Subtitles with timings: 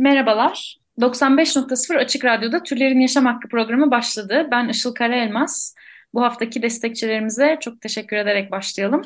[0.00, 0.76] Merhabalar.
[1.00, 4.48] 95.0 Açık Radyo'da Türlerin Yaşam Hakkı programı başladı.
[4.50, 5.74] Ben Işıl Karaelmaz.
[6.14, 9.02] Bu haftaki destekçilerimize çok teşekkür ederek başlayalım.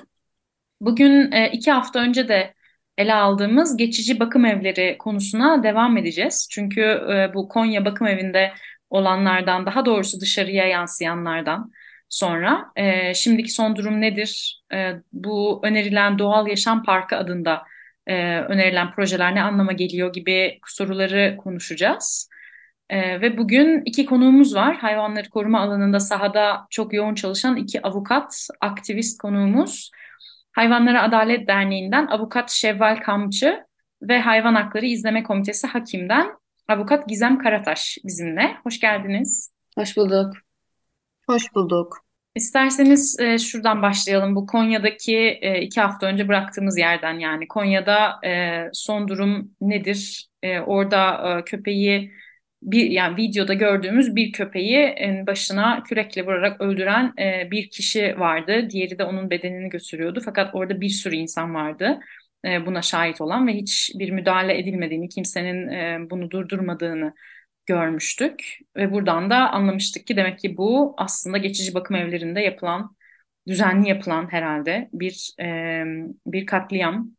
[0.81, 2.55] Bugün e, iki hafta önce de
[2.99, 6.49] ele aldığımız geçici bakım evleri konusuna devam edeceğiz.
[6.51, 8.53] Çünkü e, bu Konya bakım evinde
[8.91, 11.73] olanlardan, daha doğrusu dışarıya yansıyanlardan
[12.09, 14.63] sonra e, şimdiki son durum nedir?
[15.13, 17.63] Bu önerilen Doğal Yaşam Parkı adında
[18.07, 22.29] e, önerilen projeler ne anlama geliyor gibi soruları konuşacağız.
[22.91, 24.77] E, ve bugün iki konuğumuz var.
[24.77, 29.91] Hayvanları koruma alanında sahada çok yoğun çalışan iki avukat, aktivist konuğumuz.
[30.53, 33.65] Hayvanlara Adalet Derneği'nden avukat Şevval Kamçı
[34.03, 36.33] ve Hayvan Hakları İzleme Komitesi Hakim'den
[36.69, 38.57] avukat Gizem Karataş bizimle.
[38.65, 39.53] Hoş geldiniz.
[39.79, 40.35] Hoş bulduk.
[41.27, 42.05] Hoş bulduk.
[42.35, 44.35] İsterseniz e, şuradan başlayalım.
[44.37, 50.29] Bu Konya'daki e, iki hafta önce bıraktığımız yerden yani Konya'da e, son durum nedir?
[50.43, 52.13] E, orada e, köpeği
[52.63, 54.95] bir yani videoda gördüğümüz bir köpeği
[55.27, 58.71] başına kürekle vurarak öldüren e, bir kişi vardı.
[58.71, 60.21] Diğeri de onun bedenini götürüyordu.
[60.25, 62.01] Fakat orada bir sürü insan vardı
[62.45, 67.15] e, buna şahit olan ve hiç bir müdahale edilmediğini, kimsenin e, bunu durdurmadığını
[67.67, 72.97] görmüştük ve buradan da anlamıştık ki demek ki bu aslında geçici bakım evlerinde yapılan,
[73.49, 75.85] düzenli yapılan herhalde bir e,
[76.27, 77.11] bir katliam.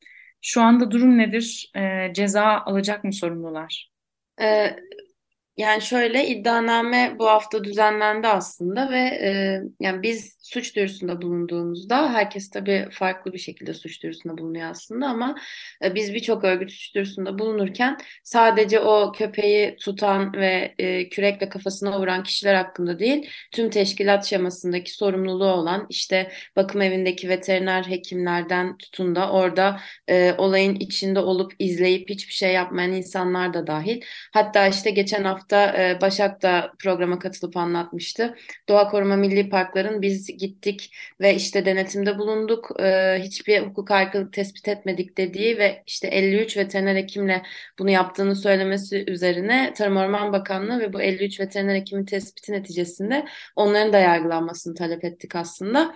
[0.42, 1.72] Şu anda durum nedir?
[1.76, 3.92] E, ceza alacak mı sorumlular?
[5.58, 12.50] Yani şöyle iddianame bu hafta düzenlendi aslında ve e, yani biz suç duyurusunda bulunduğumuzda herkes
[12.50, 15.36] tabii farklı bir şekilde suç duyurusunda bulunuyor aslında ama
[15.84, 22.00] e, biz birçok örgüt suç duyurusunda bulunurken sadece o köpeği tutan ve e, kürekle kafasına
[22.00, 29.16] vuran kişiler hakkında değil tüm teşkilat şemasındaki sorumluluğu olan işte bakım evindeki veteriner hekimlerden tutun
[29.16, 34.02] da orada e, olayın içinde olup izleyip hiçbir şey yapmayan insanlar da dahil.
[34.34, 38.36] Hatta işte geçen hafta hafta Başak da programa katılıp anlatmıştı.
[38.70, 42.70] Doğa Koruma Milli Parkların biz gittik ve işte denetimde bulunduk.
[43.20, 47.42] Hiçbir hukuk aykırılık tespit etmedik dediği ve işte 53 veteriner hekimle
[47.80, 53.26] bunu yaptığını söylemesi üzerine Tarım Orman Bakanlığı ve bu 53 veteriner hekimin tespiti neticesinde
[53.56, 55.96] onların da yargılanmasını talep ettik aslında.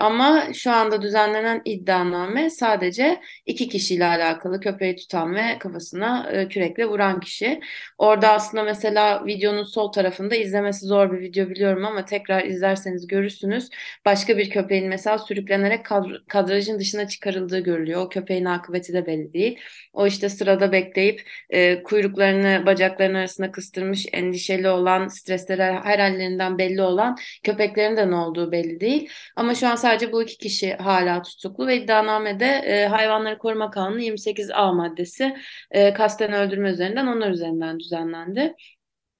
[0.00, 7.20] Ama şu anda düzenlenen iddianame sadece iki kişiyle alakalı köpeği tutan ve kafasına kürekle vuran
[7.20, 7.60] kişi.
[7.98, 13.68] Orada aslında mesela videonun sol tarafında izlemesi zor bir video biliyorum ama tekrar izlerseniz görürsünüz.
[14.04, 18.02] Başka bir köpeğin mesela sürüklenerek kadr- kadrajın dışına çıkarıldığı görülüyor.
[18.02, 19.58] O köpeğin akıbeti de belli değil.
[19.92, 26.82] O işte sırada bekleyip e, kuyruklarını bacaklarının arasına kıstırmış endişeli olan stresleri her hallerinden belli
[26.82, 29.10] olan köpeklerin de ne olduğu belli değil.
[29.36, 34.00] Ama şu an sadece bu iki kişi hala tutuklu ve iddianamede e, Hayvanları Koruma Kanunu
[34.00, 35.36] 28A maddesi
[35.70, 38.54] e, kasten öldürme üzerinden onlar üzerinden düzenlendi.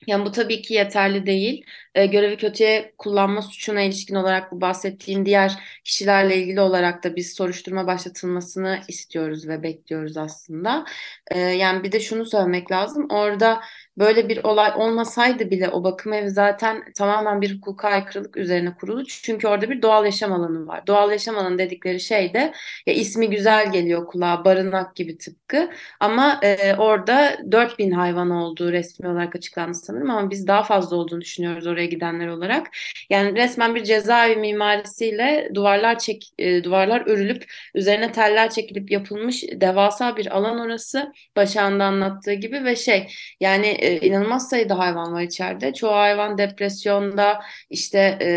[0.06, 1.64] Yani bu tabii ki yeterli değil.
[1.94, 5.52] E, görevi kötüye kullanma suçuna ilişkin olarak bu bahsettiğim diğer
[5.84, 10.84] kişilerle ilgili olarak da biz soruşturma başlatılmasını istiyoruz ve bekliyoruz aslında.
[11.30, 13.06] E, yani bir de şunu söylemek lazım.
[13.10, 13.60] Orada
[13.98, 19.04] böyle bir olay olmasaydı bile o bakım evi zaten tamamen bir hukuka aykırılık üzerine kurulu.
[19.06, 20.86] Çünkü orada bir doğal yaşam alanı var.
[20.86, 22.52] Doğal yaşam alanı dedikleri şey de
[22.86, 25.70] ya ismi güzel geliyor kulağa barınak gibi tıpkı.
[26.00, 31.20] Ama e, orada 4000 hayvan olduğu resmi olarak açıklandı sanırım ama biz daha fazla olduğunu
[31.20, 32.66] düşünüyoruz oraya gidenler olarak.
[33.10, 40.16] Yani resmen bir cezaevi mimarisiyle duvarlar çek e, duvarlar örülüp üzerine teller çekilip yapılmış devasa
[40.16, 41.12] bir alan orası.
[41.36, 43.06] Başağında anlattığı gibi ve şey
[43.40, 45.74] yani e, inanılmaz sayıda hayvan var içeride.
[45.74, 47.40] Çoğu hayvan depresyonda
[47.70, 48.28] işte e,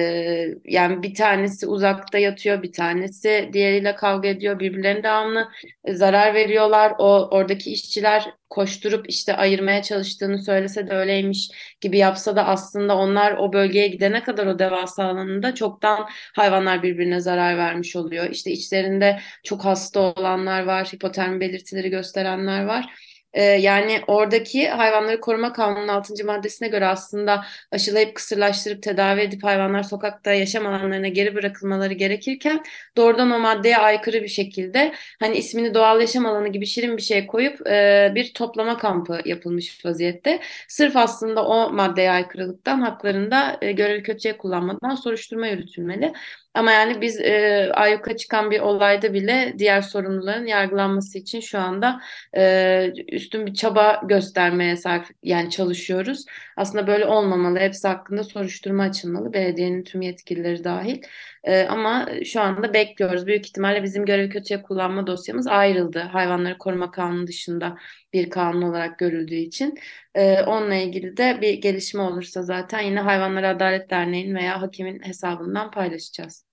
[0.66, 5.50] yani bir tanesi uzakta yatıyor, bir tanesi diğeriyle kavga ediyor, birbirlerine devamlı
[5.86, 6.94] e, zarar veriyorlar.
[7.00, 11.52] O oradaki işçiler koşturup işte ayırmaya çalıştığını söylese de öyleymiş
[11.82, 17.20] gibi yapsa da aslında onlar o bölgeye gidene kadar o devasa alanında çoktan hayvanlar birbirine
[17.20, 18.30] zarar vermiş oluyor.
[18.30, 23.09] İşte içlerinde çok hasta olanlar var, hipotermi belirtileri gösterenler var.
[23.34, 26.26] Ee, yani oradaki hayvanları koruma kanunun 6.
[26.26, 32.64] maddesine göre aslında aşılayıp kısırlaştırıp tedavi edip hayvanlar sokakta yaşam alanlarına geri bırakılmaları gerekirken
[32.98, 37.28] doğrudan o maddeye aykırı bir şekilde hani ismini doğal yaşam alanı gibi şirin bir şey
[37.28, 40.40] koyup e, bir toplama kampı yapılmış vaziyette.
[40.68, 46.14] Sırf aslında o maddeye aykırılıktan haklarında e, görevi kötüye kullanmadan soruşturma yürütülmeli.
[46.54, 52.02] Ama yani biz e, ayyuka çıkan bir olayda bile diğer sorumluların yargılanması için şu anda
[52.38, 56.26] e, üstün bir çaba göstermeye sarf yani çalışıyoruz.
[56.58, 57.60] Aslında böyle olmamalı.
[57.60, 59.34] Hepsi hakkında soruşturma açılmalı.
[59.34, 61.02] Belediyenin tüm yetkilileri dahil.
[61.44, 63.28] E, ama şu anda bekliyoruz.
[63.28, 66.00] Büyük ihtimalle bizim görevi kötüye kullanma dosyamız ayrıldı.
[66.00, 67.78] Hayvanları koruma kanunu dışında
[68.14, 69.76] bir kanun olarak görüldüğü için.
[70.16, 75.72] E, onunla ilgili de bir gelişme olursa zaten yine Hayvanları Adalet Derneği'nin veya hakimin hesabından
[75.72, 76.49] paylaşacağız.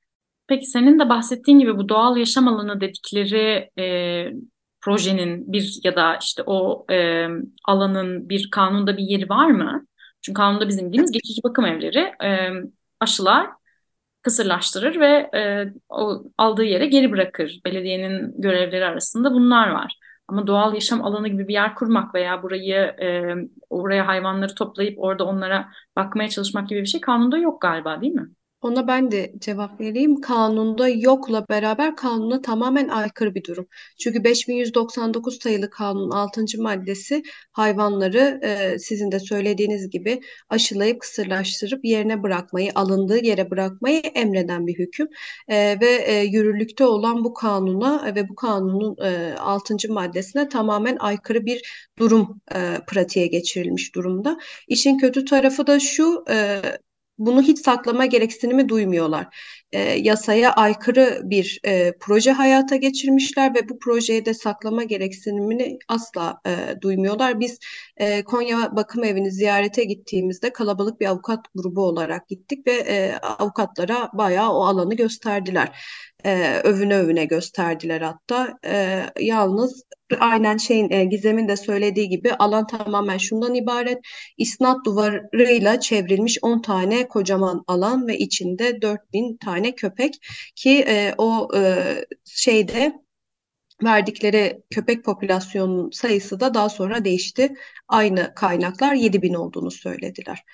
[0.48, 4.32] Peki senin de bahsettiğin gibi bu doğal yaşam alanı dedikleri e,
[4.80, 7.26] projenin bir ya da işte o e,
[7.64, 9.86] alanın bir kanunda bir yeri var mı?
[10.22, 12.50] Çünkü kanunda bizim bildiğimiz geçici bakım evleri e,
[13.00, 13.46] aşılar,
[14.22, 17.60] kısırlaştırır ve e, o aldığı yere geri bırakır.
[17.64, 19.98] Belediyenin görevleri arasında bunlar var.
[20.28, 23.34] Ama doğal yaşam alanı gibi bir yer kurmak veya burayı e,
[23.70, 28.28] oraya hayvanları toplayıp orada onlara bakmaya çalışmak gibi bir şey kanunda yok galiba değil mi?
[28.66, 30.20] Ona ben de cevap vereyim.
[30.20, 33.66] Kanunda yokla beraber kanuna tamamen aykırı bir durum.
[33.98, 36.44] Çünkü 5199 sayılı kanunun 6.
[36.58, 37.22] maddesi
[37.52, 44.78] hayvanları e, sizin de söylediğiniz gibi aşılayıp kısırlaştırıp yerine bırakmayı, alındığı yere bırakmayı emreden bir
[44.78, 45.08] hüküm.
[45.48, 49.76] E, ve e, yürürlükte olan bu kanuna ve bu kanunun e, 6.
[49.88, 51.62] maddesine tamamen aykırı bir
[51.98, 54.38] durum e, pratiğe geçirilmiş durumda.
[54.68, 56.60] İşin kötü tarafı da şu, e,
[57.18, 59.26] bunu hiç saklama gereksinimi duymuyorlar.
[59.72, 66.40] E, yasaya aykırı bir e, proje hayata geçirmişler ve bu projeye de saklama gereksinimini asla
[66.46, 67.40] e, duymuyorlar.
[67.40, 67.58] Biz
[67.96, 74.10] e, Konya Bakım Evi'ni ziyarete gittiğimizde kalabalık bir avukat grubu olarak gittik ve e, avukatlara
[74.14, 75.68] bayağı o alanı gösterdiler.
[76.24, 78.58] E, övüne övüne gösterdiler hatta.
[78.64, 79.82] E, yalnız
[80.20, 83.98] aynen şeyin e, Gizem'in de söylediği gibi alan tamamen şundan ibaret.
[84.38, 90.14] İsnat duvarıyla çevrilmiş 10 tane kocaman alan ve içinde 4000 tane köpek
[90.54, 91.84] ki e, o e,
[92.24, 93.06] şeyde
[93.84, 97.54] verdikleri köpek popülasyonunun sayısı da daha sonra değişti.
[97.88, 100.44] Aynı kaynaklar 7 bin olduğunu söylediler.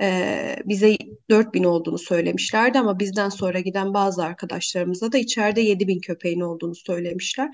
[0.00, 0.96] Ee, bize
[1.30, 6.40] 4 bin olduğunu söylemişlerdi ama bizden sonra giden bazı arkadaşlarımıza da içeride 7 bin köpeğin
[6.40, 7.48] olduğunu söylemişler.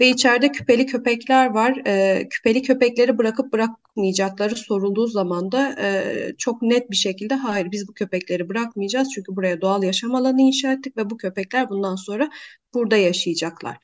[0.00, 1.82] Ve içeride küpeli köpekler var.
[1.86, 3.52] Ee, küpeli köpekleri bırakıp
[4.00, 9.08] bırakmayacakları sorulduğu zaman da e, çok net bir şekilde hayır biz bu köpekleri bırakmayacağız.
[9.14, 12.30] Çünkü buraya doğal yaşam alanı inşa ettik ve bu köpekler bundan sonra
[12.74, 13.76] burada yaşayacaklar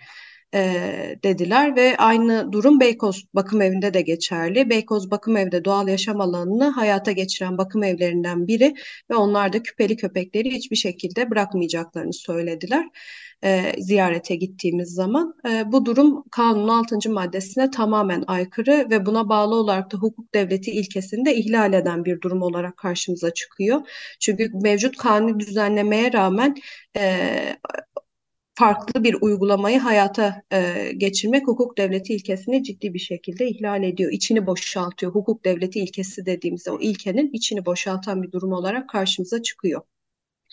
[0.57, 4.71] e, dediler ve aynı durum Beykoz Bakım Evi'nde de geçerli.
[4.71, 8.75] Beykoz Bakım Evi'de doğal yaşam alanını hayata geçiren bakım evlerinden biri
[9.11, 12.87] ve onlar da küpeli köpekleri hiçbir şekilde bırakmayacaklarını söylediler
[13.45, 15.35] e, ziyarete gittiğimiz zaman.
[15.49, 17.11] E, bu durum kanunun 6.
[17.11, 22.21] maddesine tamamen aykırı ve buna bağlı olarak da hukuk devleti ilkesini de ihlal eden bir
[22.21, 23.81] durum olarak karşımıza çıkıyor.
[24.21, 26.55] Çünkü mevcut kanuni düzenlemeye rağmen
[26.97, 27.29] e,
[28.59, 34.13] farklı bir uygulamayı hayata e, geçirmek hukuk devleti ilkesini ciddi bir şekilde ihlal ediyor.
[34.13, 35.15] İçini boşaltıyor.
[35.15, 39.83] Hukuk devleti ilkesi dediğimizde o ilkenin içini boşaltan bir durum olarak karşımıza çıkıyor.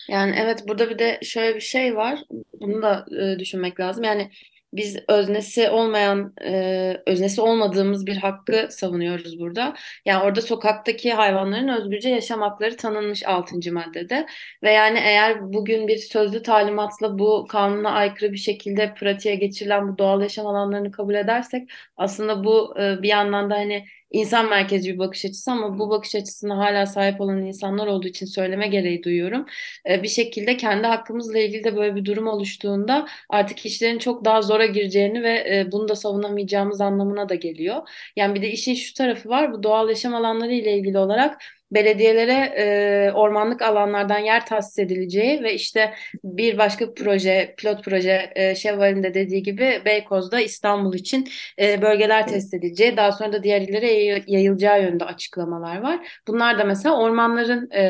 [0.08, 2.24] Yani evet burada bir de şöyle bir şey var.
[2.60, 4.04] Bunu da e, düşünmek lazım.
[4.04, 4.30] Yani
[4.74, 9.74] biz öznesi olmayan, e, öznesi olmadığımız bir hakkı savunuyoruz burada.
[10.04, 13.72] Yani orada sokaktaki hayvanların özgürce yaşam hakları tanınmış 6.
[13.72, 14.26] maddede.
[14.62, 19.98] Ve yani eğer bugün bir sözlü talimatla bu kanuna aykırı bir şekilde pratiğe geçirilen bu
[19.98, 24.98] doğal yaşam alanlarını kabul edersek aslında bu e, bir yandan da hani insan merkezci bir
[24.98, 29.46] bakış açısı ama bu bakış açısına hala sahip olan insanlar olduğu için söyleme gereği duyuyorum.
[29.88, 34.42] E, bir şekilde kendi hakkımızla ilgili de böyle bir durum oluştuğunda artık işlerin çok daha
[34.42, 37.88] zora gireceğini ve e, bunu da savunamayacağımız anlamına da geliyor.
[38.16, 42.54] Yani bir de işin şu tarafı var bu doğal yaşam alanları ile ilgili olarak belediyelere
[42.56, 45.94] e, ormanlık alanlardan yer tahsis edileceği ve işte
[46.24, 51.28] bir başka proje, pilot proje e, Şevval'in de dediği gibi Beykoz'da İstanbul için
[51.60, 53.92] e, bölgeler test edileceği, daha sonra da diğer illere
[54.26, 56.20] yayılacağı yönde açıklamalar var.
[56.28, 57.84] Bunlar da mesela ormanların e,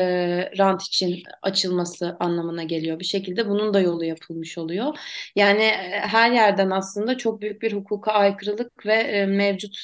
[0.57, 2.99] rant için açılması anlamına geliyor.
[2.99, 4.97] Bir şekilde bunun da yolu yapılmış oluyor.
[5.35, 9.83] Yani e, her yerden aslında çok büyük bir hukuka aykırılık ve e, mevcut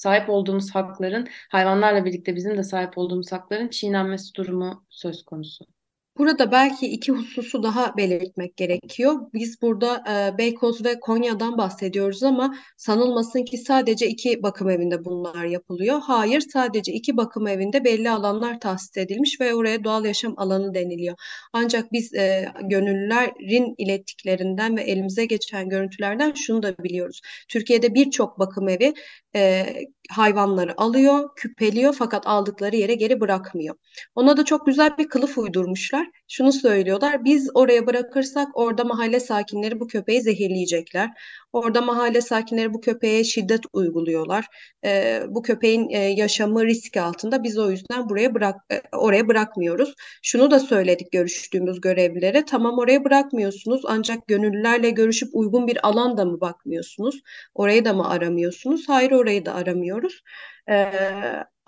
[0.00, 5.79] sahip olduğumuz hakların hayvanlarla birlikte bizim de sahip olduğumuz hakların çiğnenmesi durumu söz konusu.
[6.20, 9.14] Burada belki iki hususu daha belirtmek gerekiyor.
[9.34, 15.44] Biz burada e, Beykoz ve Konya'dan bahsediyoruz ama sanılmasın ki sadece iki bakım evinde bunlar
[15.44, 16.00] yapılıyor.
[16.02, 21.16] Hayır, sadece iki bakım evinde belli alanlar tahsis edilmiş ve oraya doğal yaşam alanı deniliyor.
[21.52, 27.20] Ancak biz e, gönüllülerin ilettiklerinden ve elimize geçen görüntülerden şunu da biliyoruz.
[27.48, 28.94] Türkiye'de birçok bakım evi
[29.36, 29.66] e,
[30.10, 33.74] hayvanları alıyor, küpeliyor fakat aldıkları yere geri bırakmıyor.
[34.14, 36.09] Ona da çok güzel bir kılıf uydurmuşlar.
[36.28, 41.10] Şunu söylüyorlar, biz oraya bırakırsak orada mahalle sakinleri bu köpeği zehirleyecekler.
[41.52, 44.46] Orada mahalle sakinleri bu köpeğe şiddet uyguluyorlar.
[44.84, 47.42] E, bu köpeğin e, yaşamı risk altında.
[47.42, 49.94] Biz o yüzden buraya bırak e, oraya bırakmıyoruz.
[50.22, 52.44] Şunu da söyledik görüştüğümüz görevlilere.
[52.44, 57.20] Tamam oraya bırakmıyorsunuz ancak gönüllülerle görüşüp uygun bir alan da mı bakmıyorsunuz?
[57.54, 58.88] Orayı da mı aramıyorsunuz?
[58.88, 60.22] Hayır orayı da aramıyoruz.
[60.68, 60.90] E,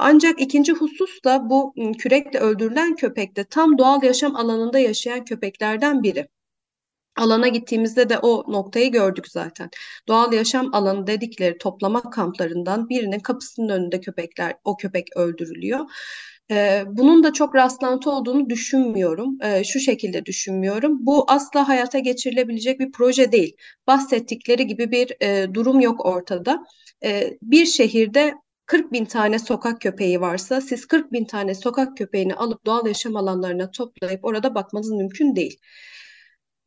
[0.02, 6.28] ancak ikinci husus da bu kürekle öldürülen köpekte tam doğal yaşam alanında yaşayan köpeklerden biri.
[7.16, 9.70] Alana gittiğimizde de o noktayı gördük zaten.
[10.08, 15.80] Doğal yaşam alanı dedikleri toplama kamplarından birinin kapısının önünde köpekler, o köpek öldürülüyor.
[16.50, 19.38] Ee, bunun da çok rastlantı olduğunu düşünmüyorum.
[19.42, 21.06] Ee, şu şekilde düşünmüyorum.
[21.06, 23.56] Bu asla hayata geçirilebilecek bir proje değil.
[23.86, 26.64] Bahsettikleri gibi bir e, durum yok ortada.
[27.04, 28.34] Ee, bir şehirde
[28.66, 33.16] 40 bin tane sokak köpeği varsa siz 40 bin tane sokak köpeğini alıp doğal yaşam
[33.16, 35.58] alanlarına toplayıp orada bakmanız mümkün değil.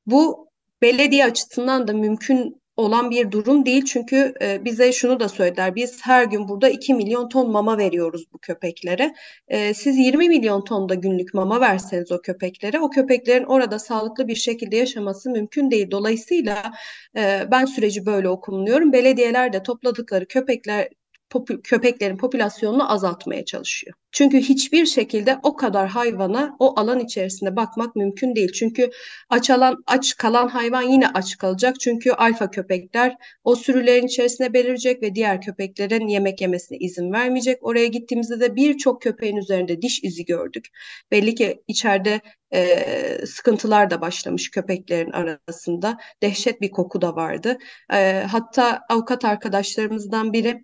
[0.06, 0.50] Bu
[0.82, 3.86] belediye açısından da mümkün olan bir durum değil.
[3.86, 5.76] Çünkü e, bize şunu da söylediler.
[5.76, 9.14] Biz her gün burada 2 milyon ton mama veriyoruz bu köpeklere.
[9.48, 14.28] E, siz 20 milyon ton da günlük mama verseniz o köpeklere o köpeklerin orada sağlıklı
[14.28, 15.92] bir şekilde yaşaması mümkün değil.
[15.92, 16.74] Dolayısıyla
[17.18, 18.94] e, ben süreci böyle okumluyorum.
[18.94, 20.90] Belediyeler de topladıkları köpekler
[21.36, 23.96] popü, köpeklerin popülasyonunu azaltmaya çalışıyor.
[24.12, 28.52] Çünkü hiçbir şekilde o kadar hayvana o alan içerisinde bakmak mümkün değil.
[28.52, 28.90] Çünkü
[29.30, 31.80] aç alan aç kalan hayvan yine aç kalacak.
[31.80, 37.58] Çünkü alfa köpekler o sürülerin içerisine belirecek ve diğer köpeklerin yemek yemesine izin vermeyecek.
[37.62, 40.68] Oraya gittiğimizde de birçok köpeğin üzerinde diş izi gördük.
[41.12, 42.22] Belli ki içeride
[42.54, 45.98] e, sıkıntılar da başlamış köpeklerin arasında.
[46.22, 47.58] Dehşet bir koku da vardı.
[47.94, 50.64] E, hatta avukat arkadaşlarımızdan biri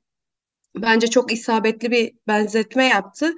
[0.75, 3.33] bence çok isabetli bir benzetme yaptı.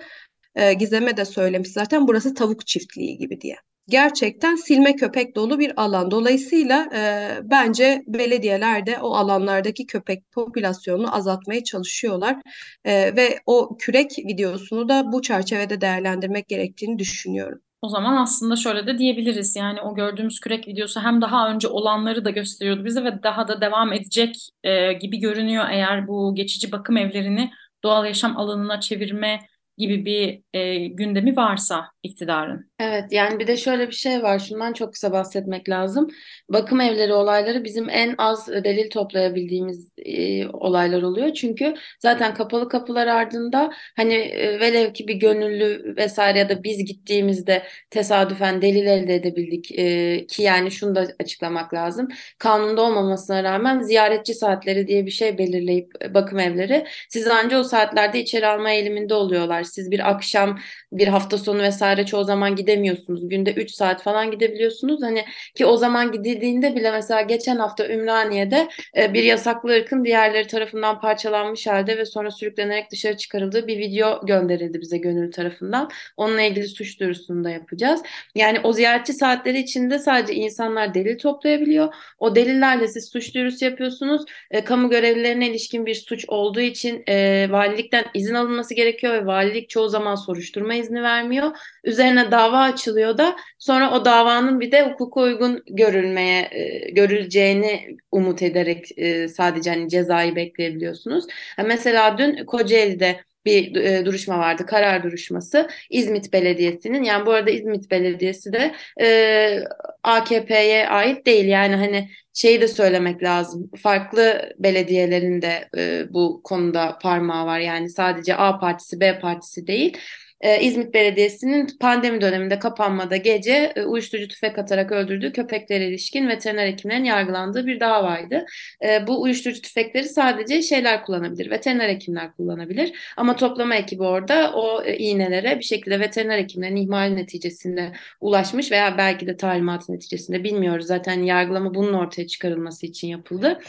[0.55, 3.55] E, Gizem'e de söylemiş zaten burası tavuk çiftliği gibi diye.
[3.87, 6.11] Gerçekten silme köpek dolu bir alan.
[6.11, 12.37] Dolayısıyla e, bence belediyeler de o alanlardaki köpek popülasyonunu azaltmaya çalışıyorlar.
[12.85, 17.61] E, ve o kürek videosunu da bu çerçevede değerlendirmek gerektiğini düşünüyorum.
[17.83, 19.55] O zaman aslında şöyle de diyebiliriz.
[19.55, 23.61] Yani o gördüğümüz kürek videosu hem daha önce olanları da gösteriyordu bize ve daha da
[23.61, 27.51] devam edecek e, gibi görünüyor eğer bu geçici bakım evlerini
[27.83, 29.39] doğal yaşam alanına çevirme
[29.77, 32.71] gibi bir e, gündemi varsa iktidarın.
[32.83, 36.07] Evet yani bir de şöyle bir şey var şundan çok kısa bahsetmek lazım.
[36.49, 41.33] Bakım evleri olayları bizim en az delil toplayabildiğimiz e, olaylar oluyor.
[41.33, 46.85] Çünkü zaten kapalı kapılar ardında hani e, velev ki bir gönüllü vesaire ya da biz
[46.85, 52.07] gittiğimizde tesadüfen delil elde edebildik e, ki yani şunu da açıklamak lazım.
[52.39, 57.63] Kanunda olmamasına rağmen ziyaretçi saatleri diye bir şey belirleyip e, bakım evleri siz ancak o
[57.63, 59.63] saatlerde içeri alma eğiliminde oluyorlar.
[59.63, 60.59] Siz bir akşam
[60.97, 63.29] bir hafta sonu vesaire çoğu zaman gidemiyorsunuz.
[63.29, 65.01] Günde 3 saat falan gidebiliyorsunuz.
[65.01, 70.47] Hani ki o zaman gidildiğinde bile mesela geçen hafta Ümraniye'de e, bir yasaklı ırkın diğerleri
[70.47, 75.89] tarafından parçalanmış halde ve sonra sürüklenerek dışarı çıkarıldığı bir video gönderildi bize gönül tarafından.
[76.17, 78.01] Onunla ilgili suç duyurusunu da yapacağız.
[78.35, 81.93] Yani o ziyaretçi saatleri içinde sadece insanlar delil toplayabiliyor.
[82.19, 84.25] O delillerle siz suç duyurusu yapıyorsunuz.
[84.51, 89.69] E, kamu görevlilerine ilişkin bir suç olduğu için e, valilikten izin alınması gerekiyor ve valilik
[89.69, 91.51] çoğu zaman soruşturma izni vermiyor.
[91.83, 98.41] Üzerine dava açılıyor da sonra o davanın bir de hukuka uygun görülmeye e, görüleceğini umut
[98.41, 101.25] ederek e, sadece hani cezayı bekleyebiliyorsunuz.
[101.65, 105.69] Mesela dün Kocaeli'de bir e, duruşma vardı, karar duruşması.
[105.89, 109.59] İzmit Belediyesi'nin, yani bu arada İzmit Belediyesi de e,
[110.03, 111.45] AKP'ye ait değil.
[111.45, 113.71] Yani hani şeyi de söylemek lazım.
[113.81, 117.59] Farklı belediyelerin de e, bu konuda parmağı var.
[117.59, 119.97] Yani sadece A partisi, B partisi değil.
[120.43, 126.67] Ee, İzmit Belediyesi'nin pandemi döneminde kapanmada gece e, uyuşturucu tüfek atarak öldürdüğü köpeklere ilişkin veteriner
[126.67, 128.45] hekimlerin yargılandığı bir davaydı.
[128.85, 133.13] E, bu uyuşturucu tüfekleri sadece şeyler kullanabilir, veteriner hekimler kullanabilir.
[133.17, 138.97] Ama toplama ekibi orada o e, iğnelere bir şekilde veteriner hekimlerin ihmali neticesinde ulaşmış veya
[138.97, 140.85] belki de talimatı neticesinde bilmiyoruz.
[140.85, 143.59] Zaten yargılama bunun ortaya çıkarılması için yapıldı.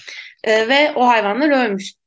[0.45, 2.04] E, ve o hayvanlar ölmüş.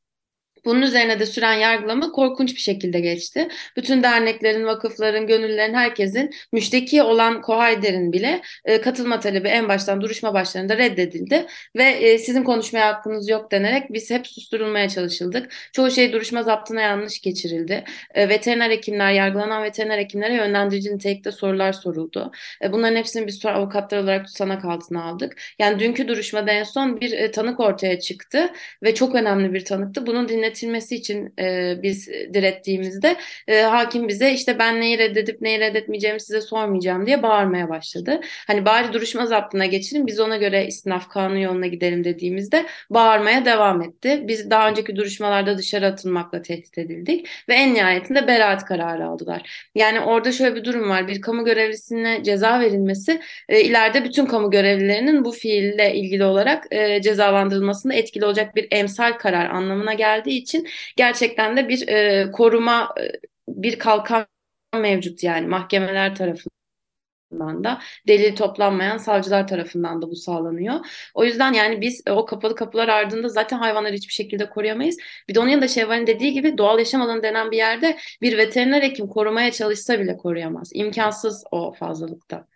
[0.68, 3.48] Bunun üzerine de süren yargılama korkunç bir şekilde geçti.
[3.78, 10.34] Bütün derneklerin, vakıfların, gönüllülerin, herkesin müşteki olan Kohayder'in bile e, katılma talebi en baştan duruşma
[10.34, 11.46] başlarında reddedildi
[11.78, 15.52] ve e, sizin konuşmaya hakkınız yok denerek biz hep susturulmaya çalışıldık.
[15.74, 17.84] Çoğu şey duruşma zaptına yanlış geçirildi.
[18.14, 22.32] E, veteriner hekimler, yargılanan veteriner hekimlere yönlendirici nitelikte sorular soruldu.
[22.64, 25.38] E, bunların hepsini biz sonra avukatlar olarak tutanak altına aldık.
[25.60, 28.50] Yani dünkü duruşmada en son bir e, tanık ortaya çıktı
[28.84, 30.08] ve çok önemli bir tanıktı.
[30.08, 36.20] Bunun dinletilmesi için e, biz direttiğimizde e, hakim bize işte ben neyi reddedip neyi reddetmeyeceğimi
[36.20, 38.20] size sormayacağım diye bağırmaya başladı.
[38.48, 43.82] Hani bari duruşma zaptına geçelim biz ona göre istinaf kanunu yoluna gidelim dediğimizde bağırmaya devam
[43.82, 44.24] etti.
[44.28, 49.70] Biz daha önceki duruşmalarda dışarı atılmakla tehdit edildik ve en nihayetinde beraat kararı aldılar.
[49.76, 51.08] Yani orada şöyle bir durum var.
[51.08, 57.02] Bir kamu görevlisine ceza verilmesi e, ileride bütün kamu görevlilerinin bu fiille ilgili olarak e,
[57.02, 63.12] cezalandırılmasında etkili olacak bir emsal karar anlamına geldiği için gerçekten de bir e, koruma e,
[63.48, 64.28] bir kalkan
[64.76, 70.76] mevcut yani mahkemeler tarafından da delil toplanmayan savcılar tarafından da bu sağlanıyor.
[71.14, 74.98] O yüzden yani biz o kapalı kapılar ardında zaten hayvanları hiçbir şekilde koruyamayız.
[75.30, 78.82] Bir de onun yanında Şevval'in dediği gibi doğal yaşam alanı denen bir yerde bir veteriner
[78.82, 80.72] hekim korumaya çalışsa bile koruyamaz.
[80.74, 82.48] İmkansız o fazlalıkta.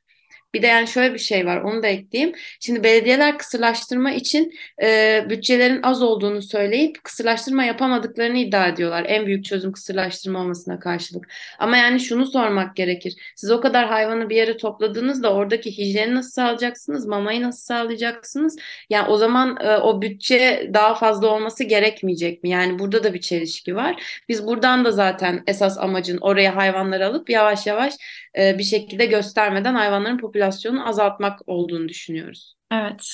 [0.53, 2.35] Bir de yani şöyle bir şey var onu da ekleyeyim.
[2.59, 4.53] Şimdi belediyeler kısırlaştırma için
[4.83, 9.05] e, bütçelerin az olduğunu söyleyip kısırlaştırma yapamadıklarını iddia ediyorlar.
[9.07, 11.27] En büyük çözüm kısırlaştırma olmasına karşılık.
[11.59, 13.15] Ama yani şunu sormak gerekir.
[13.35, 17.05] Siz o kadar hayvanı bir yere topladığınızda oradaki hijyeni nasıl sağlayacaksınız?
[17.05, 18.57] Mamayı nasıl sağlayacaksınız?
[18.89, 22.49] Yani o zaman e, o bütçe daha fazla olması gerekmeyecek mi?
[22.49, 24.03] Yani burada da bir çelişki var.
[24.29, 27.93] Biz buradan da zaten esas amacın oraya hayvanları alıp yavaş yavaş
[28.37, 30.40] e, bir şekilde göstermeden hayvanların popülasyonunu
[30.77, 32.55] azaltmak olduğunu düşünüyoruz.
[32.71, 33.07] Evet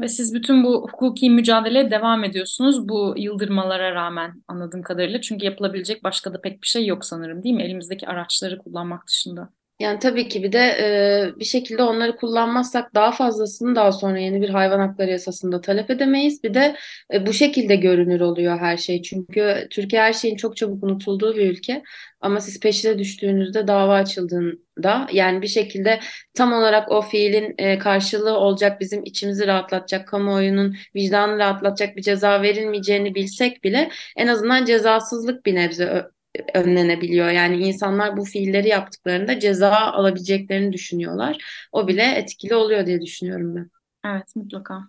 [0.00, 5.20] ve siz bütün bu hukuki mücadeleye devam ediyorsunuz bu yıldırmalara rağmen anladığım kadarıyla.
[5.20, 7.62] Çünkü yapılabilecek başka da pek bir şey yok sanırım değil mi?
[7.62, 9.48] Elimizdeki araçları kullanmak dışında.
[9.78, 14.42] Yani tabii ki bir de e, bir şekilde onları kullanmazsak daha fazlasını daha sonra yeni
[14.42, 16.44] bir hayvan hakları yasasında talep edemeyiz.
[16.44, 16.76] Bir de
[17.12, 19.02] e, bu şekilde görünür oluyor her şey.
[19.02, 21.82] Çünkü Türkiye her şeyin çok çabuk unutulduğu bir ülke.
[22.20, 26.00] Ama siz peşine düştüğünüzde dava açıldığında yani bir şekilde
[26.34, 32.42] tam olarak o fiilin e, karşılığı olacak bizim içimizi rahatlatacak, kamuoyunun vicdanını rahatlatacak bir ceza
[32.42, 36.13] verilmeyeceğini bilsek bile en azından cezasızlık bir nebze
[36.54, 37.30] önlenebiliyor.
[37.30, 41.66] Yani insanlar bu fiilleri yaptıklarında ceza alabileceklerini düşünüyorlar.
[41.72, 43.70] O bile etkili oluyor diye düşünüyorum ben.
[44.06, 44.80] Evet mutlaka.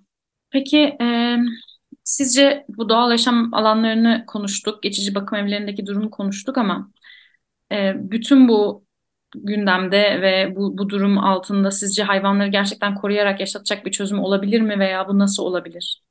[0.51, 1.37] Peki e,
[2.03, 6.91] sizce bu doğal yaşam alanlarını konuştuk, geçici bakım evlerindeki durumu konuştuk ama
[7.71, 8.85] e, bütün bu
[9.35, 14.79] gündemde ve bu, bu durum altında sizce hayvanları gerçekten koruyarak yaşatacak bir çözüm olabilir mi
[14.79, 16.04] veya bu nasıl olabilir?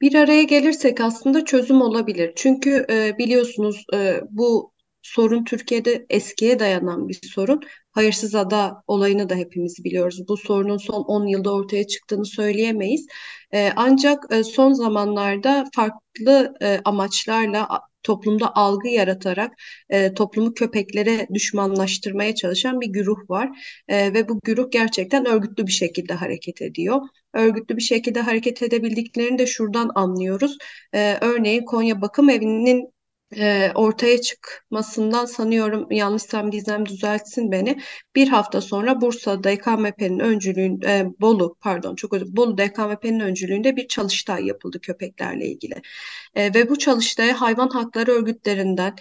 [0.00, 2.32] Bir araya gelirsek aslında çözüm olabilir.
[2.36, 7.60] Çünkü e, biliyorsunuz e, bu sorun Türkiye'de eskiye dayanan bir sorun.
[7.90, 10.28] Hayırsız ada olayını da hepimiz biliyoruz.
[10.28, 13.06] Bu sorunun son 10 yılda ortaya çıktığını söyleyemeyiz.
[13.52, 17.68] E, ancak e, son zamanlarda farklı e, amaçlarla
[18.04, 19.52] toplumda algı yaratarak
[19.90, 23.48] e, toplumu köpeklere düşmanlaştırmaya çalışan bir güruh var
[23.88, 27.00] e, ve bu güruh gerçekten örgütlü bir şekilde hareket ediyor.
[27.34, 30.58] Örgütlü bir şekilde hareket edebildiklerini de şuradan anlıyoruz.
[30.94, 32.93] E, örneğin Konya Bakım Evi'nin
[33.36, 37.80] e, ortaya çıkmasından sanıyorum yanlışsam Gizem düzeltsin beni.
[38.14, 43.88] Bir hafta sonra Bursa'da DKMP'nin öncülüğünde e, Bolu pardon çok özür Bolu DKMP'nin öncülüğünde bir
[43.88, 45.82] çalıştay yapıldı köpeklerle ilgili.
[46.34, 48.96] E, ve bu çalıştaya hayvan hakları örgütlerinden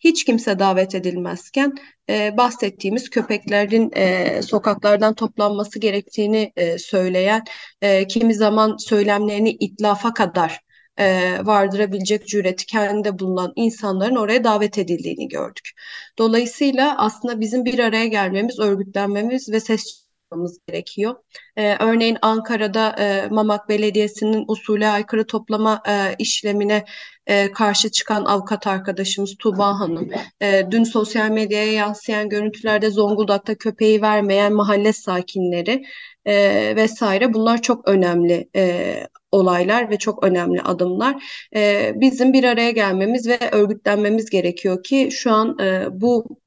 [0.00, 1.72] hiç kimse davet edilmezken
[2.10, 7.44] e, bahsettiğimiz köpeklerin e, sokaklardan toplanması gerektiğini e, söyleyen,
[7.82, 10.60] e, kimi zaman söylemlerini itlafa kadar
[10.98, 15.70] e, vardırabilecek cüreti kendinde bulunan insanların oraya davet edildiğini gördük.
[16.18, 21.14] Dolayısıyla aslında bizim bir araya gelmemiz, örgütlenmemiz ve ses çıkmamız gerekiyor.
[21.56, 26.84] Ee, örneğin Ankara'da e, Mamak Belediyesi'nin usule aykırı toplama e, işlemine
[27.26, 30.10] e, karşı çıkan avukat arkadaşımız Tuğba Hanım.
[30.42, 35.84] E, dün sosyal medyaya yansıyan görüntülerde Zonguldak'ta köpeği vermeyen mahalle sakinleri
[36.26, 36.34] e,
[36.76, 38.94] vesaire bunlar çok önemli e,
[39.32, 41.24] olaylar ve çok önemli adımlar.
[41.56, 46.41] E, bizim bir araya gelmemiz ve örgütlenmemiz gerekiyor ki şu an e, bu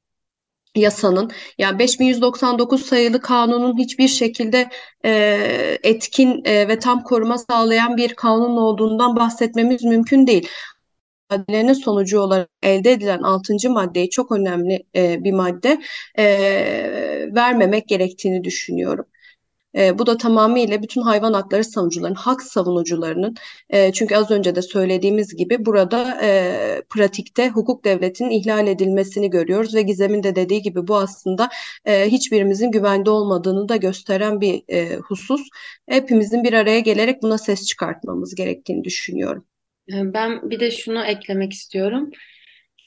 [0.76, 4.68] yasanın yani 5199 sayılı kanunun hiçbir şekilde
[5.04, 10.48] e, etkin e, ve tam koruma sağlayan bir kanun olduğundan bahsetmemiz mümkün değil.
[11.30, 13.70] Maddelerinin sonucu olarak elde edilen 6.
[13.70, 15.80] maddeyi çok önemli e, bir madde
[16.18, 16.24] e,
[17.34, 19.06] vermemek gerektiğini düşünüyorum.
[19.76, 23.34] E, bu da tamamıyla bütün hayvan hakları savunucularının, hak savunucularının
[23.70, 29.74] e, çünkü az önce de söylediğimiz gibi burada e, pratikte hukuk devletinin ihlal edilmesini görüyoruz
[29.74, 31.48] ve Gizem'in de dediği gibi bu aslında
[31.84, 35.42] e, hiçbirimizin güvende olmadığını da gösteren bir e, husus.
[35.88, 39.46] Hepimizin bir araya gelerek buna ses çıkartmamız gerektiğini düşünüyorum.
[39.88, 42.10] Ben bir de şunu eklemek istiyorum.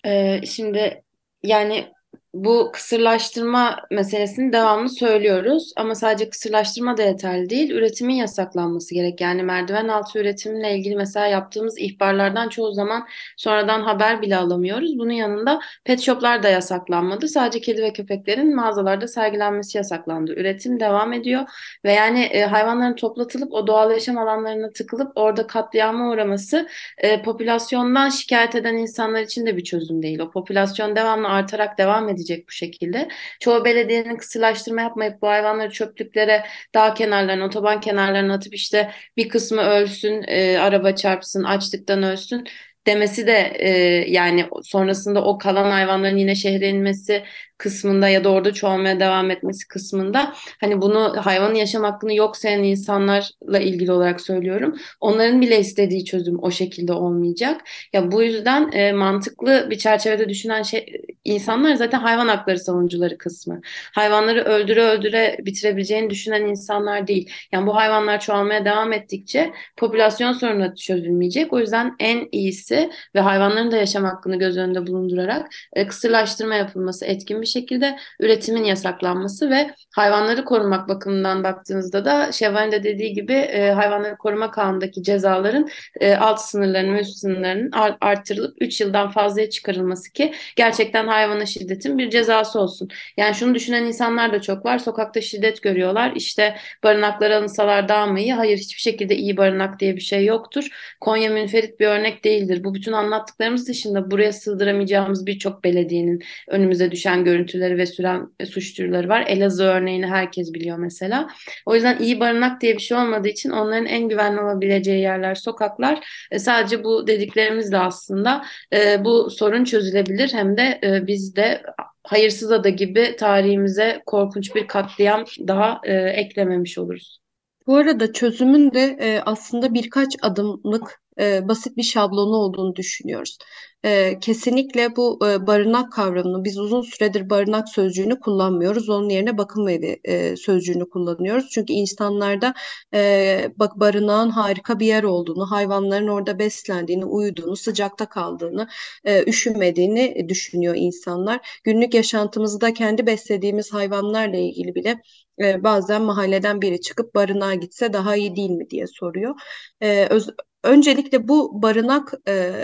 [0.06, 1.04] Ee, şimdi
[1.44, 1.88] yani
[2.34, 7.72] bu kısırlaştırma meselesini devamlı söylüyoruz ama sadece kısırlaştırma da yeterli değil.
[7.72, 9.22] Üretimin yasaklanması gerek.
[9.22, 15.00] Yani merdiven altı üretimle ilgili mesela yaptığımız ihbarlardan çoğu zaman sonradan haber bile alamıyoruz.
[15.00, 17.28] Bunun yanında pet shoplar da yasaklanmadı.
[17.28, 20.34] Sadece kedi ve köpeklerin mağazalarda sergilenmesi yasaklandı.
[20.34, 21.46] Üretim devam ediyor
[21.86, 28.10] ve yani e, hayvanların toplatılıp o doğal yaşam alanlarına tıkılıp orada katliama uğraması e, popülasyondan
[28.10, 30.20] şikayet eden insanlar için de bir çözüm değil.
[30.20, 33.08] O popülasyon devamlı artarak devam edecek bu şekilde.
[33.40, 39.62] Çoğu belediyenin kısırlaştırma yapmayıp bu hayvanları çöplüklere, dağ kenarlarına, otoban kenarlarına atıp işte bir kısmı
[39.62, 42.44] ölsün, e, araba çarpsın, açlıktan ölsün
[42.88, 43.70] demesi de e,
[44.12, 47.24] yani sonrasında o kalan hayvanların yine şehre inmesi
[47.60, 52.64] kısmında ya da orada çoğalmaya devam etmesi kısmında hani bunu hayvanın yaşam hakkını yok sayan
[52.64, 54.76] insanlarla ilgili olarak söylüyorum.
[55.02, 57.62] Onların bile istediği çözüm o şekilde olmayacak.
[57.94, 63.62] Ya bu yüzden e, mantıklı bir çerçevede düşünen şey insanlar zaten hayvan hakları savunucuları kısmı.
[63.96, 67.32] Hayvanları öldüre öldüre bitirebileceğini düşünen insanlar değil.
[67.52, 71.54] Yani bu hayvanlar çoğalmaya devam ettikçe popülasyon sorunu çözülmeyecek.
[71.54, 77.06] O yüzden en iyisi ve hayvanların da yaşam hakkını göz önünde bulundurarak e, kısırlaştırma yapılması
[77.06, 83.34] etkin bir şekilde üretimin yasaklanması ve hayvanları korumak bakımından baktığınızda da Şevval'in de dediği gibi
[83.34, 89.50] e, hayvanları koruma kanundaki cezaların e, alt sınırlarının ve üst sınırlarının arttırılıp 3 yıldan fazlaya
[89.50, 92.90] çıkarılması ki gerçekten hayvana şiddetin bir cezası olsun.
[93.18, 94.80] Yani şunu düşünen insanlar da çok var.
[94.80, 96.12] Sokakta şiddet görüyorlar.
[96.16, 98.34] İşte barınaklara alınsalar daha mı iyi?
[98.34, 100.68] Hayır hiçbir şekilde iyi barınak diye bir şey yoktur.
[101.02, 102.64] Konya münferit bir örnek değildir.
[102.64, 109.10] Bu bütün anlattıklarımız dışında buraya sığdıramayacağımız birçok belediyenin önümüze düşen görüntüleri ve süren suç türleri
[109.10, 109.26] var.
[109.28, 111.28] Elazığ örneğini herkes biliyor mesela.
[111.66, 116.08] O yüzden iyi barınak diye bir şey olmadığı için onların en güvenli olabileceği yerler sokaklar.
[116.32, 120.34] E, sadece bu dediklerimizle aslında e, bu sorun çözülebilir.
[120.34, 121.64] Hem de e, biz de
[122.04, 127.20] hayırsız ada gibi tarihimize korkunç bir katliam daha e, eklememiş oluruz.
[127.68, 133.38] Bu arada çözümün de e, aslında birkaç adımlık e, basit bir şablonu olduğunu düşünüyoruz.
[133.86, 138.90] E, kesinlikle bu e, barınak kavramını biz uzun süredir barınak sözcüğünü kullanmıyoruz.
[138.90, 141.50] Onun yerine bakım evi e, sözcüğünü kullanıyoruz.
[141.52, 142.54] Çünkü insanlarda
[142.94, 148.68] e, bak barınağın harika bir yer olduğunu, hayvanların orada beslendiğini, uyuduğunu, sıcakta kaldığını,
[149.04, 151.60] e, üşümediğini düşünüyor insanlar.
[151.64, 155.02] Günlük yaşantımızda kendi beslediğimiz hayvanlarla ilgili bile
[155.42, 159.36] e, bazen mahalleden biri çıkıp barınağa gitse daha iyi değil mi diye soruyor.
[159.82, 160.30] E, öz,
[160.64, 162.62] öncelikle bu barınak e,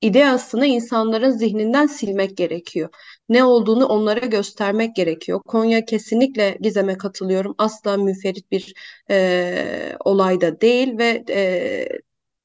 [0.00, 2.88] ideasını insanların zihninden silmek gerekiyor.
[3.28, 5.40] Ne olduğunu onlara göstermek gerekiyor.
[5.46, 7.54] Konya kesinlikle Gizem'e katılıyorum.
[7.58, 8.74] Asla müferit bir
[9.10, 11.88] e, olayda değil ve e,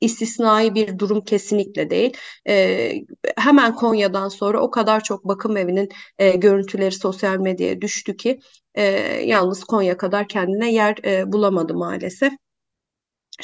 [0.02, 2.14] istisnai bir durum kesinlikle değil.
[2.48, 2.94] E,
[3.38, 8.40] hemen Konya'dan sonra o kadar çok bakım evinin e, görüntüleri sosyal medyaya düştü ki
[8.76, 8.84] e,
[9.26, 12.34] yalnız Konya kadar kendine yer e, bulamadı maalesef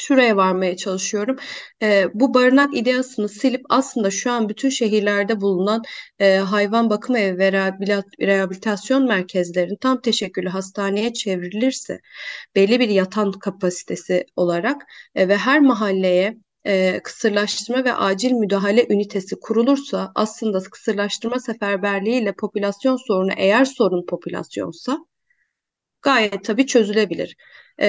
[0.00, 1.36] şuraya varmaya çalışıyorum.
[1.82, 5.82] E, bu barınak ideasını silip aslında şu an bütün şehirlerde bulunan
[6.18, 7.52] e, hayvan bakım evi ve
[8.20, 12.00] rehabilitasyon merkezlerinin tam teşekküllü hastaneye çevrilirse
[12.56, 14.82] belli bir yatan kapasitesi olarak
[15.14, 22.96] e, ve her mahalleye e, kısırlaştırma ve acil müdahale ünitesi kurulursa aslında kısırlaştırma seferberliğiyle popülasyon
[22.96, 24.98] sorunu eğer sorun popülasyonsa
[26.02, 27.36] gayet tabii çözülebilir.
[27.80, 27.88] E,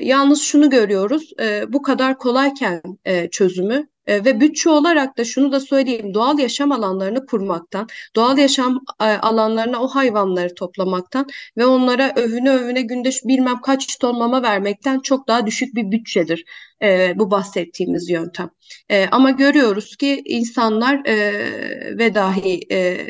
[0.00, 5.52] yalnız şunu görüyoruz, e, bu kadar kolayken e, çözümü e, ve bütçe olarak da şunu
[5.52, 12.12] da söyleyeyim, doğal yaşam alanlarını kurmaktan, doğal yaşam e, alanlarına o hayvanları toplamaktan ve onlara
[12.16, 16.44] övüne övüne günde bilmem kaç ton mama vermekten çok daha düşük bir bütçedir
[16.82, 18.50] e, bu bahsettiğimiz yöntem.
[18.88, 23.06] E, ama görüyoruz ki insanlar e, ve dahi e,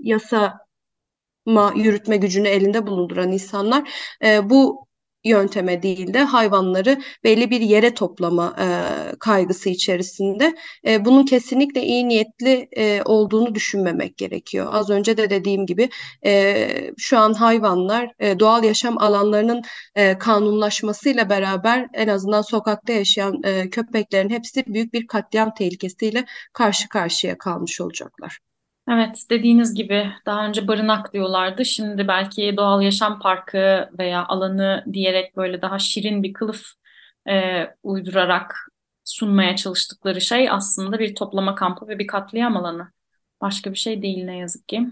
[0.00, 0.54] yasa
[1.46, 3.90] ma yürütme gücünü elinde bulunduran insanlar
[4.24, 4.86] e, bu
[5.24, 8.66] yönteme değil de hayvanları belli bir yere toplama e,
[9.20, 10.54] kaygısı içerisinde.
[10.86, 14.68] E, bunun kesinlikle iyi niyetli e, olduğunu düşünmemek gerekiyor.
[14.72, 15.88] Az önce de dediğim gibi
[16.24, 19.62] e, şu an hayvanlar e, doğal yaşam alanlarının
[19.94, 26.88] e, kanunlaşmasıyla beraber en azından sokakta yaşayan e, köpeklerin hepsi büyük bir katliam tehlikesiyle karşı
[26.88, 28.51] karşıya kalmış olacaklar.
[28.90, 31.64] Evet, dediğiniz gibi daha önce barınak diyorlardı.
[31.64, 36.66] Şimdi belki doğal yaşam parkı veya alanı diyerek böyle daha şirin bir kılıf
[37.28, 38.54] e, uydurarak
[39.04, 42.92] sunmaya çalıştıkları şey aslında bir toplama kampı ve bir katliam alanı.
[43.40, 44.86] Başka bir şey değil ne yazık ki.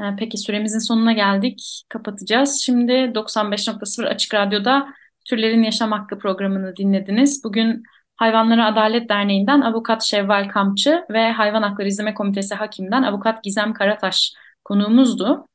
[0.00, 1.84] E, peki süremizin sonuna geldik.
[1.88, 2.60] Kapatacağız.
[2.60, 7.44] Şimdi 95.0 Açık Radyo'da Türlerin Yaşam Hakkı programını dinlediniz.
[7.44, 7.82] Bugün
[8.18, 14.32] Hayvanlara Adalet Derneği'nden avukat Şevval Kamçı ve Hayvan Hakları İzleme Komitesi Hakim'den avukat Gizem Karataş
[14.64, 15.46] konuğumuzdu.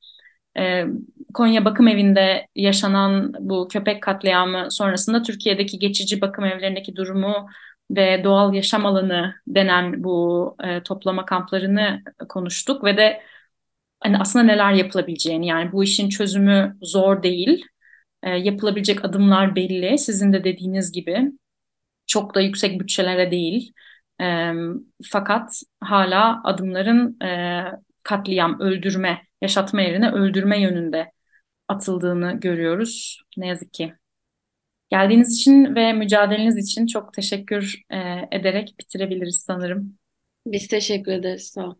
[0.57, 0.85] Ee,
[1.33, 7.47] Konya Bakım Evi'nde yaşanan bu köpek katliamı sonrasında Türkiye'deki geçici bakım evlerindeki durumu
[7.91, 13.21] ve doğal yaşam alanı denen bu e, toplama kamplarını konuştuk ve de
[13.99, 17.65] hani aslında neler yapılabileceğini yani bu işin çözümü zor değil.
[18.23, 19.97] E, yapılabilecek adımlar belli.
[19.97, 21.31] Sizin de dediğiniz gibi
[22.07, 23.73] çok da yüksek bütçelere değil.
[24.21, 24.51] E,
[25.11, 27.63] fakat hala adımların e,
[28.03, 31.11] katliam, öldürme, yaşatma yerine öldürme yönünde
[31.67, 33.21] atıldığını görüyoruz.
[33.37, 33.93] Ne yazık ki.
[34.89, 37.97] Geldiğiniz için ve mücadeleniz için çok teşekkür e,
[38.31, 39.97] ederek bitirebiliriz sanırım.
[40.47, 41.47] Biz teşekkür ederiz.
[41.47, 41.75] Sağ ol.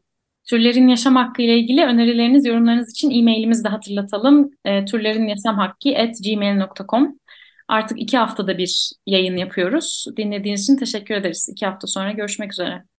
[0.50, 4.52] Türlerin yaşam hakkı ile ilgili önerileriniz, yorumlarınız için e-mailimizi de hatırlatalım.
[4.66, 7.20] E, türlerinyasamhakki@gmail.com.
[7.68, 10.06] Artık iki haftada bir yayın yapıyoruz.
[10.18, 11.50] Dinlediğiniz için teşekkür ederiz.
[11.52, 12.84] İki hafta sonra görüşmek üzere.